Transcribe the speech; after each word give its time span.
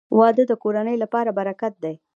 •واده 0.19 0.43
د 0.49 0.53
کورنۍ 0.63 0.95
لپاره 1.03 1.29
برکت 1.39 1.73
دی. 1.83 1.95